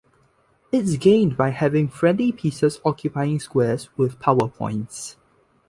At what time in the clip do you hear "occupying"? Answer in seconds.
2.83-3.39